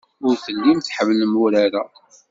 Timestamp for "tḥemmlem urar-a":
0.79-1.83